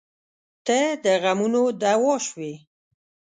•ته 0.65 0.79
د 1.03 1.05
غمونو 1.23 1.63
دوا 1.81 2.13
شوې. 2.27 2.53